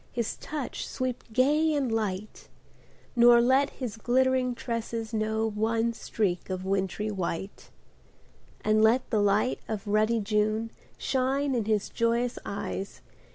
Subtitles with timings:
[0.11, 2.47] His touch sweep gay and light;
[3.15, 7.69] Nor let his glittering tresses know One streak of wintry white.
[8.61, 13.01] And let the light of ruddy June Shine in his joyous eyes.